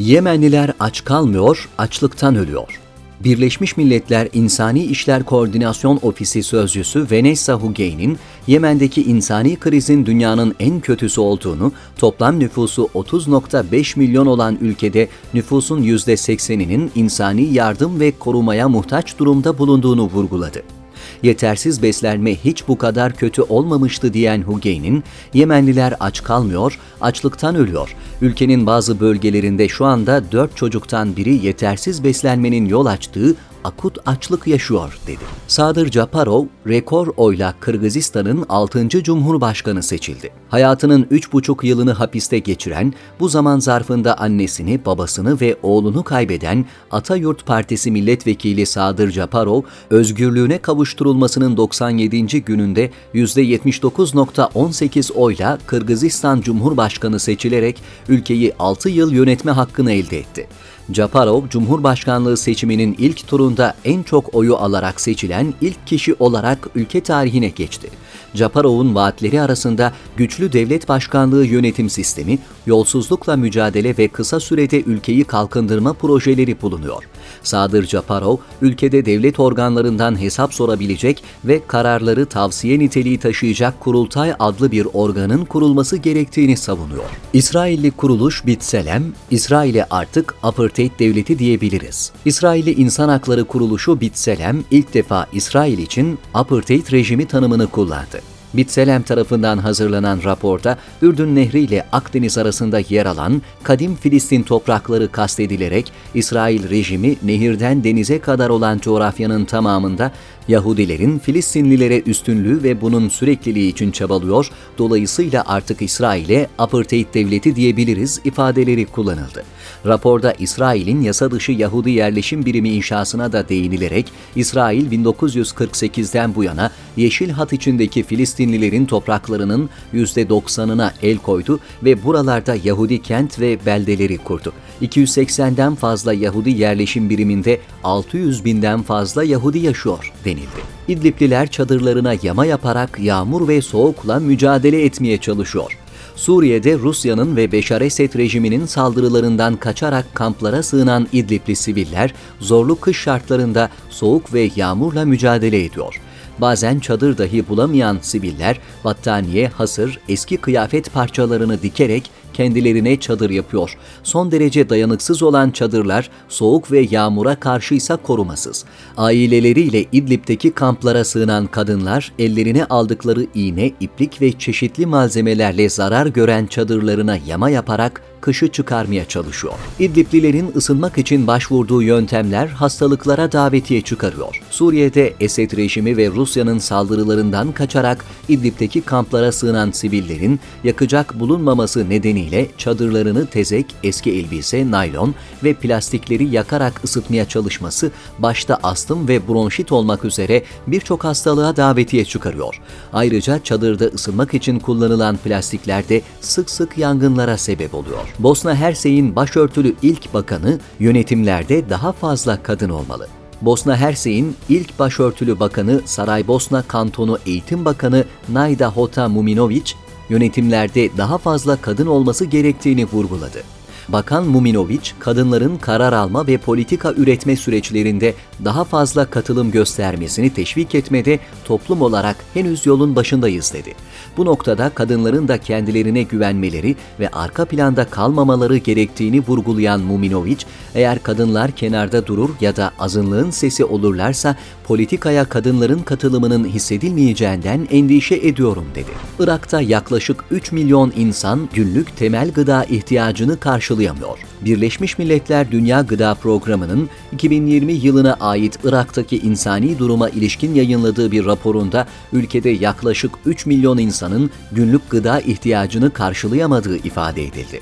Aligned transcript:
Yemenliler 0.00 0.72
aç 0.80 1.04
kalmıyor, 1.04 1.68
açlıktan 1.78 2.36
ölüyor. 2.36 2.80
Birleşmiş 3.24 3.76
Milletler 3.76 4.28
İnsani 4.32 4.84
İşler 4.84 5.22
Koordinasyon 5.22 5.98
Ofisi 6.02 6.42
Sözcüsü 6.42 7.06
Vanessa 7.10 7.54
Hugein'in 7.54 8.18
Yemen'deki 8.46 9.02
insani 9.02 9.56
krizin 9.56 10.06
dünyanın 10.06 10.54
en 10.60 10.80
kötüsü 10.80 11.20
olduğunu, 11.20 11.72
toplam 11.98 12.38
nüfusu 12.40 12.88
30.5 12.94 13.98
milyon 13.98 14.26
olan 14.26 14.58
ülkede 14.60 15.08
nüfusun 15.34 15.82
%80'inin 15.82 16.90
insani 16.94 17.52
yardım 17.52 18.00
ve 18.00 18.12
korumaya 18.18 18.68
muhtaç 18.68 19.18
durumda 19.18 19.58
bulunduğunu 19.58 20.02
vurguladı 20.02 20.79
yetersiz 21.22 21.82
beslenme 21.82 22.34
hiç 22.34 22.68
bu 22.68 22.78
kadar 22.78 23.12
kötü 23.16 23.42
olmamıştı 23.42 24.14
diyen 24.14 24.42
Hugein'in, 24.42 25.04
Yemenliler 25.34 25.94
aç 26.00 26.22
kalmıyor, 26.22 26.78
açlıktan 27.00 27.54
ölüyor. 27.54 27.96
Ülkenin 28.20 28.66
bazı 28.66 29.00
bölgelerinde 29.00 29.68
şu 29.68 29.84
anda 29.84 30.32
dört 30.32 30.56
çocuktan 30.56 31.16
biri 31.16 31.46
yetersiz 31.46 32.04
beslenmenin 32.04 32.66
yol 32.66 32.86
açtığı 32.86 33.34
akut 33.64 33.98
açlık 34.06 34.46
yaşıyor 34.46 34.98
dedi. 35.06 35.24
Sadır 35.46 35.90
Japarov 35.90 36.44
rekor 36.68 37.06
oyla 37.16 37.54
Kırgızistan'ın 37.60 38.46
6. 38.48 38.88
Cumhurbaşkanı 38.88 39.82
seçildi. 39.82 40.30
Hayatının 40.48 41.02
3,5 41.02 41.66
yılını 41.66 41.92
hapiste 41.92 42.38
geçiren, 42.38 42.94
bu 43.20 43.28
zaman 43.28 43.58
zarfında 43.58 44.18
annesini, 44.18 44.84
babasını 44.84 45.40
ve 45.40 45.56
oğlunu 45.62 46.04
kaybeden 46.04 46.64
Atayurt 46.90 47.46
Partisi 47.46 47.90
milletvekili 47.90 48.66
Sadır 48.66 49.10
Japarov, 49.10 49.62
özgürlüğüne 49.90 50.58
kavuşturulmasının 50.58 51.56
97. 51.56 52.44
gününde 52.44 52.90
%79.18 53.14 55.12
oyla 55.12 55.58
Kırgızistan 55.66 56.40
Cumhurbaşkanı 56.40 57.20
seçilerek 57.20 57.82
ülkeyi 58.08 58.52
6 58.58 58.88
yıl 58.88 59.12
yönetme 59.12 59.52
hakkını 59.52 59.92
elde 59.92 60.18
etti. 60.18 60.46
Japarov, 60.92 61.48
Cumhurbaşkanlığı 61.48 62.36
seçiminin 62.36 62.96
ilk 62.98 63.28
turunda 63.28 63.74
en 63.84 64.02
çok 64.02 64.34
oyu 64.34 64.56
alarak 64.56 65.00
seçilen 65.00 65.54
ilk 65.60 65.86
kişi 65.86 66.14
olarak 66.18 66.68
ülke 66.74 67.00
tarihine 67.00 67.48
geçti. 67.48 67.90
Japarov'un 68.34 68.94
vaatleri 68.94 69.40
arasında 69.40 69.92
güçlü 70.16 70.52
devlet 70.52 70.88
başkanlığı 70.88 71.46
yönetim 71.46 71.90
sistemi, 71.90 72.38
yolsuzlukla 72.66 73.36
mücadele 73.36 73.98
ve 73.98 74.08
kısa 74.08 74.40
sürede 74.40 74.82
ülkeyi 74.82 75.24
kalkındırma 75.24 75.92
projeleri 75.92 76.62
bulunuyor. 76.62 77.04
Sadır 77.42 77.86
Japarov, 77.86 78.36
ülkede 78.62 79.06
devlet 79.06 79.40
organlarından 79.40 80.20
hesap 80.20 80.54
sorabilecek 80.54 81.22
ve 81.44 81.60
kararları 81.66 82.26
tavsiye 82.26 82.78
niteliği 82.78 83.18
taşıyacak 83.18 83.80
Kurultay 83.80 84.34
adlı 84.38 84.72
bir 84.72 84.86
organın 84.92 85.44
kurulması 85.44 85.96
gerektiğini 85.96 86.56
savunuyor. 86.56 87.04
İsrailli 87.32 87.90
kuruluş 87.90 88.46
Bitselem, 88.46 89.04
İsrail'e 89.30 89.84
artık 89.90 90.34
apartheid 90.42 90.90
devleti 90.98 91.38
diyebiliriz. 91.38 92.12
İsrailli 92.24 92.72
İnsan 92.72 93.08
Hakları 93.08 93.44
Kuruluşu 93.44 94.00
Bitselem 94.00 94.64
ilk 94.70 94.94
defa 94.94 95.26
İsrail 95.32 95.78
için 95.78 96.18
apartheid 96.34 96.92
rejimi 96.92 97.26
tanımını 97.26 97.66
kullandı. 97.66 98.19
Bitselem 98.54 99.02
tarafından 99.02 99.58
hazırlanan 99.58 100.20
raporda 100.24 100.78
Ürdün 101.02 101.36
Nehri 101.36 101.60
ile 101.60 101.86
Akdeniz 101.92 102.38
arasında 102.38 102.80
yer 102.88 103.06
alan 103.06 103.42
kadim 103.62 103.96
Filistin 103.96 104.42
toprakları 104.42 105.12
kastedilerek 105.12 105.92
İsrail 106.14 106.70
rejimi 106.70 107.16
nehirden 107.22 107.84
denize 107.84 108.20
kadar 108.20 108.48
olan 108.48 108.78
coğrafyanın 108.78 109.44
tamamında 109.44 110.12
Yahudilerin 110.50 111.18
Filistinlilere 111.18 112.00
üstünlüğü 112.00 112.62
ve 112.62 112.80
bunun 112.80 113.08
sürekliliği 113.08 113.72
için 113.72 113.90
çabalıyor, 113.90 114.50
dolayısıyla 114.78 115.44
artık 115.46 115.82
İsrail'e 115.82 116.48
apartheid 116.58 117.06
devleti 117.14 117.56
diyebiliriz 117.56 118.20
ifadeleri 118.24 118.86
kullanıldı. 118.86 119.44
Raporda 119.86 120.32
İsrail'in 120.32 121.02
yasa 121.02 121.30
dışı 121.30 121.52
Yahudi 121.52 121.90
yerleşim 121.90 122.46
birimi 122.46 122.68
inşasına 122.68 123.32
da 123.32 123.48
değinilerek 123.48 124.06
İsrail 124.36 124.92
1948'den 124.92 126.34
bu 126.34 126.44
yana 126.44 126.70
Yeşil 126.96 127.30
Hat 127.30 127.52
içindeki 127.52 128.02
Filistinlilerin 128.02 128.86
topraklarının 128.86 129.70
%90'ına 129.94 130.90
el 131.02 131.18
koydu 131.18 131.60
ve 131.84 132.04
buralarda 132.04 132.56
Yahudi 132.64 133.02
kent 133.02 133.40
ve 133.40 133.58
beldeleri 133.66 134.18
kurdu. 134.18 134.52
280'den 134.82 135.74
fazla 135.74 136.12
Yahudi 136.12 136.50
yerleşim 136.50 137.10
biriminde 137.10 137.60
600 137.84 138.44
binden 138.44 138.82
fazla 138.82 139.24
Yahudi 139.24 139.58
yaşıyor 139.58 140.12
denildi. 140.24 140.39
İdlipliler 140.88 141.50
çadırlarına 141.50 142.14
yama 142.22 142.46
yaparak 142.46 143.00
yağmur 143.00 143.48
ve 143.48 143.62
soğukla 143.62 144.20
mücadele 144.20 144.84
etmeye 144.84 145.18
çalışıyor. 145.18 145.78
Suriye'de 146.16 146.78
Rusya'nın 146.78 147.36
ve 147.36 147.52
Beşar 147.52 147.80
Esed 147.80 148.14
rejiminin 148.14 148.66
saldırılarından 148.66 149.56
kaçarak 149.56 150.14
kamplara 150.14 150.62
sığınan 150.62 151.08
İdlibli 151.12 151.56
siviller 151.56 152.14
zorlu 152.40 152.80
kış 152.80 152.98
şartlarında 152.98 153.68
soğuk 153.90 154.34
ve 154.34 154.50
yağmurla 154.56 155.04
mücadele 155.04 155.64
ediyor. 155.64 156.00
Bazen 156.38 156.78
çadır 156.78 157.18
dahi 157.18 157.48
bulamayan 157.48 157.98
siviller 158.02 158.58
battaniye, 158.84 159.48
hasır, 159.48 159.98
eski 160.08 160.36
kıyafet 160.36 160.92
parçalarını 160.92 161.62
dikerek 161.62 162.10
kendilerine 162.40 163.00
çadır 163.00 163.30
yapıyor. 163.30 163.76
Son 164.02 164.32
derece 164.32 164.68
dayanıksız 164.68 165.22
olan 165.22 165.50
çadırlar 165.50 166.10
soğuk 166.28 166.72
ve 166.72 166.88
yağmura 166.90 167.34
karşıysa 167.34 167.96
korumasız. 167.96 168.64
Aileleriyle 168.96 169.84
İdlib'deki 169.92 170.50
kamplara 170.50 171.04
sığınan 171.04 171.46
kadınlar 171.46 172.12
ellerine 172.18 172.64
aldıkları 172.64 173.26
iğne, 173.34 173.72
iplik 173.80 174.22
ve 174.22 174.32
çeşitli 174.32 174.86
malzemelerle 174.86 175.68
zarar 175.68 176.06
gören 176.06 176.46
çadırlarına 176.46 177.18
yama 177.26 177.50
yaparak 177.50 178.02
kışı 178.20 178.48
çıkarmaya 178.48 179.04
çalışıyor. 179.04 179.54
İdliblilerin 179.78 180.52
ısınmak 180.56 180.98
için 180.98 181.26
başvurduğu 181.26 181.82
yöntemler 181.82 182.46
hastalıklara 182.46 183.32
davetiye 183.32 183.80
çıkarıyor. 183.80 184.42
Suriye'de 184.50 185.14
Esed 185.20 185.56
rejimi 185.56 185.96
ve 185.96 186.08
Rusya'nın 186.10 186.58
saldırılarından 186.58 187.52
kaçarak 187.52 188.04
İdlib'deki 188.28 188.80
kamplara 188.80 189.32
sığınan 189.32 189.70
sivillerin 189.70 190.40
yakacak 190.64 191.20
bulunmaması 191.20 191.90
nedeniyle 191.90 192.29
çadırlarını 192.58 193.26
tezek, 193.26 193.66
eski 193.82 194.10
elbise, 194.12 194.70
naylon 194.70 195.14
ve 195.44 195.54
plastikleri 195.54 196.28
yakarak 196.28 196.84
ısıtmaya 196.84 197.28
çalışması 197.28 197.90
başta 198.18 198.58
astım 198.62 199.08
ve 199.08 199.28
bronşit 199.28 199.72
olmak 199.72 200.04
üzere 200.04 200.42
birçok 200.66 201.04
hastalığa 201.04 201.56
davetiye 201.56 202.04
çıkarıyor. 202.04 202.60
Ayrıca 202.92 203.44
çadırda 203.44 203.84
ısınmak 203.84 204.34
için 204.34 204.58
kullanılan 204.58 205.16
plastikler 205.16 205.88
de 205.88 206.02
sık 206.20 206.50
sık 206.50 206.78
yangınlara 206.78 207.36
sebep 207.36 207.74
oluyor. 207.74 208.14
Bosna 208.18 208.54
Hersey'in 208.54 209.16
başörtülü 209.16 209.74
ilk 209.82 210.14
bakanı 210.14 210.58
yönetimlerde 210.80 211.70
daha 211.70 211.92
fazla 211.92 212.42
kadın 212.42 212.70
olmalı. 212.70 213.08
Bosna 213.42 213.76
Hersey'in 213.76 214.36
ilk 214.48 214.78
başörtülü 214.78 215.40
bakanı 215.40 215.80
Saraybosna 215.84 216.62
Kantonu 216.62 217.18
Eğitim 217.26 217.64
Bakanı 217.64 218.04
Nayda 218.28 218.68
Hota 218.68 219.08
Muminovic, 219.08 219.72
yönetimlerde 220.10 220.96
daha 220.96 221.18
fazla 221.18 221.56
kadın 221.56 221.86
olması 221.86 222.24
gerektiğini 222.24 222.84
vurguladı. 222.84 223.59
Bakan 223.88 224.26
Muminovic, 224.26 224.90
kadınların 224.98 225.56
karar 225.56 225.92
alma 225.92 226.26
ve 226.26 226.38
politika 226.38 226.92
üretme 226.92 227.36
süreçlerinde 227.36 228.14
daha 228.44 228.64
fazla 228.64 229.04
katılım 229.04 229.50
göstermesini 229.50 230.34
teşvik 230.34 230.74
etmede 230.74 231.18
toplum 231.44 231.82
olarak 231.82 232.16
henüz 232.34 232.66
yolun 232.66 232.96
başındayız 232.96 233.52
dedi. 233.54 233.74
Bu 234.16 234.24
noktada 234.24 234.70
kadınların 234.70 235.28
da 235.28 235.38
kendilerine 235.38 236.02
güvenmeleri 236.02 236.76
ve 237.00 237.08
arka 237.08 237.44
planda 237.44 237.84
kalmamaları 237.84 238.56
gerektiğini 238.56 239.20
vurgulayan 239.20 239.80
Muminovic, 239.80 240.38
eğer 240.74 241.02
kadınlar 241.02 241.50
kenarda 241.50 242.06
durur 242.06 242.30
ya 242.40 242.56
da 242.56 242.72
azınlığın 242.78 243.30
sesi 243.30 243.64
olurlarsa 243.64 244.36
politikaya 244.64 245.24
kadınların 245.24 245.82
katılımının 245.82 246.44
hissedilmeyeceğinden 246.44 247.68
endişe 247.70 248.14
ediyorum 248.14 248.64
dedi. 248.74 248.90
Irak'ta 249.18 249.60
yaklaşık 249.60 250.24
3 250.30 250.52
milyon 250.52 250.92
insan 250.96 251.48
günlük 251.54 251.96
temel 251.96 252.30
gıda 252.30 252.64
ihtiyacını 252.64 253.36
karşılayamıyor. 253.70 254.18
Birleşmiş 254.40 254.98
Milletler 254.98 255.50
Dünya 255.50 255.80
Gıda 255.80 256.14
Programı'nın 256.14 256.88
2020 257.12 257.72
yılına 257.72 258.16
ait 258.20 258.58
Irak'taki 258.64 259.18
insani 259.18 259.78
duruma 259.78 260.08
ilişkin 260.08 260.54
yayınladığı 260.54 261.10
bir 261.12 261.26
raporunda 261.26 261.86
ülkede 262.12 262.50
yaklaşık 262.50 263.10
3 263.26 263.46
milyon 263.46 263.78
insanın 263.78 264.30
günlük 264.52 264.90
gıda 264.90 265.20
ihtiyacını 265.20 265.92
karşılayamadığı 265.92 266.76
ifade 266.76 267.24
edildi. 267.24 267.60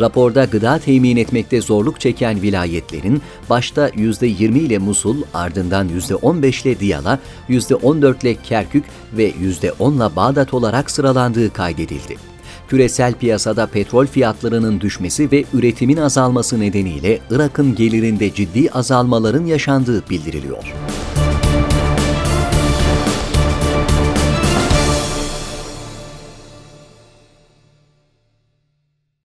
Raporda 0.00 0.44
gıda 0.44 0.78
temin 0.78 1.16
etmekte 1.16 1.60
zorluk 1.60 2.00
çeken 2.00 2.42
vilayetlerin 2.42 3.22
başta 3.50 3.88
%20 3.88 4.58
ile 4.58 4.78
Musul, 4.78 5.22
ardından 5.34 5.88
%15 5.88 6.68
ile 6.68 6.80
Diyala, 6.80 7.18
%14 7.48 8.22
ile 8.22 8.34
Kerkük 8.34 8.84
ve 9.12 9.30
%10 9.30 9.96
ile 9.96 10.16
Bağdat 10.16 10.54
olarak 10.54 10.90
sıralandığı 10.90 11.52
kaydedildi. 11.52 12.33
Küresel 12.74 13.14
piyasada 13.14 13.66
petrol 13.66 14.06
fiyatlarının 14.06 14.80
düşmesi 14.80 15.32
ve 15.32 15.44
üretimin 15.52 15.96
azalması 15.96 16.60
nedeniyle 16.60 17.18
Irak'ın 17.30 17.74
gelirinde 17.74 18.34
ciddi 18.34 18.70
azalmaların 18.70 19.44
yaşandığı 19.44 20.10
bildiriliyor. 20.10 20.74